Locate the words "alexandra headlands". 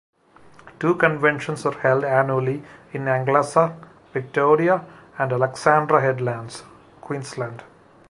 5.31-6.63